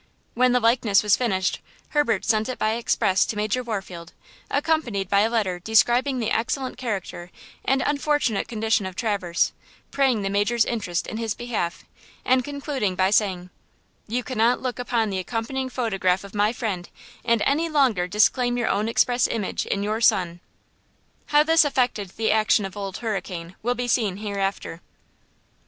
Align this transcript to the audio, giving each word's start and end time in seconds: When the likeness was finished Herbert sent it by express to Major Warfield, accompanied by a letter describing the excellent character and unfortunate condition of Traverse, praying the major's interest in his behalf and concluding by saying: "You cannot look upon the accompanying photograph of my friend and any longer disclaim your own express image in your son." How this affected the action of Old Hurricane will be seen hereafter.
When 0.33 0.51
the 0.51 0.59
likeness 0.59 1.03
was 1.03 1.15
finished 1.15 1.59
Herbert 1.89 2.25
sent 2.25 2.49
it 2.49 2.57
by 2.57 2.73
express 2.73 3.23
to 3.27 3.35
Major 3.35 3.61
Warfield, 3.61 4.13
accompanied 4.49 5.07
by 5.09 5.19
a 5.19 5.29
letter 5.29 5.59
describing 5.59 6.17
the 6.17 6.31
excellent 6.31 6.75
character 6.75 7.29
and 7.63 7.83
unfortunate 7.85 8.47
condition 8.47 8.87
of 8.87 8.95
Traverse, 8.95 9.53
praying 9.91 10.23
the 10.23 10.31
major's 10.31 10.65
interest 10.65 11.05
in 11.05 11.17
his 11.17 11.35
behalf 11.35 11.83
and 12.25 12.43
concluding 12.43 12.95
by 12.95 13.11
saying: 13.11 13.51
"You 14.07 14.23
cannot 14.23 14.59
look 14.59 14.79
upon 14.79 15.11
the 15.11 15.19
accompanying 15.19 15.69
photograph 15.69 16.23
of 16.23 16.33
my 16.33 16.51
friend 16.51 16.89
and 17.23 17.43
any 17.45 17.69
longer 17.69 18.07
disclaim 18.07 18.57
your 18.57 18.69
own 18.69 18.89
express 18.89 19.27
image 19.27 19.67
in 19.67 19.83
your 19.83 20.01
son." 20.01 20.39
How 21.27 21.43
this 21.43 21.63
affected 21.63 22.09
the 22.17 22.31
action 22.31 22.65
of 22.65 22.75
Old 22.75 22.97
Hurricane 23.05 23.55
will 23.61 23.75
be 23.75 23.87
seen 23.87 24.17
hereafter. 24.17 24.81